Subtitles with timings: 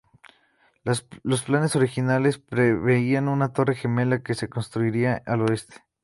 [0.83, 1.03] Los
[1.43, 5.83] planes originales preveían una torre gemela que se construiría al oeste.